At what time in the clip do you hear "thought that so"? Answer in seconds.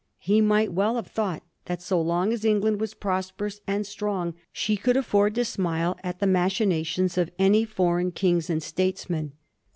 1.05-2.01